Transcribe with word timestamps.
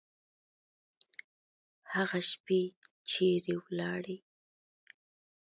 هغه 1.93 2.19
شپې 2.29 2.61
چیري 3.09 3.55
ولاړې؟ 3.65 4.17